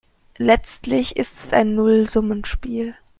Letztlich 0.39 1.15
ist 1.15 1.45
es 1.45 1.53
ein 1.53 1.75
Nullsummenspiel. 1.75 2.95